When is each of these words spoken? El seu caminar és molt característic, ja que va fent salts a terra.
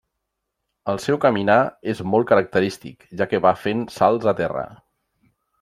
El 0.93 1.01
seu 1.03 1.19
caminar 1.25 1.57
és 1.93 2.01
molt 2.15 2.29
característic, 2.33 3.07
ja 3.21 3.31
que 3.35 3.43
va 3.47 3.55
fent 3.67 3.87
salts 4.01 4.33
a 4.33 4.39
terra. 4.45 4.69